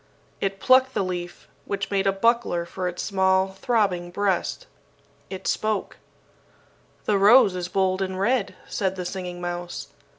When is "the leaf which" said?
0.95-1.91